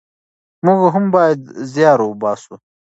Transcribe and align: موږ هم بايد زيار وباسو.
موږ 0.65 0.79
هم 0.93 1.05
بايد 1.13 1.41
زيار 1.73 1.99
وباسو. 2.03 2.55